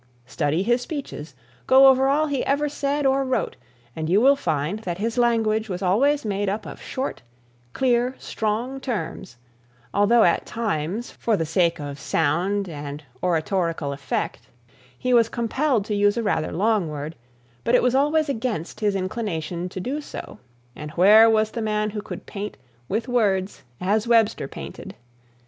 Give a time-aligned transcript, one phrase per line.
[0.25, 1.35] Study his speeches,
[1.67, 3.55] go over all he ever said or wrote,
[3.95, 7.21] and you will find that his language was always made up of short,
[7.73, 9.37] clear, strong terms,
[9.93, 14.47] although at times, for the sake of sound and oratorical effect,
[14.97, 17.15] he was compelled to use a rather long word,
[17.63, 20.39] but it was always against his inclination to do so,
[20.75, 22.57] and where was the man who could paint,
[22.89, 24.95] with words, as Webster painted!